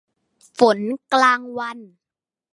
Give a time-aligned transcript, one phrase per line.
[0.57, 0.79] ฝัน
[1.13, 1.79] กลางวัน